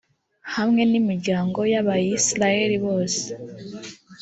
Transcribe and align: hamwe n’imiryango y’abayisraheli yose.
hamwe 0.55 0.81
n’imiryango 0.91 1.59
y’abayisraheli 1.71 2.75
yose. 2.85 3.25